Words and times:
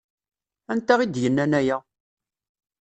Anta 0.71 0.95
i 1.03 1.07
d-yennan 1.07 1.53
aya? 1.59 1.77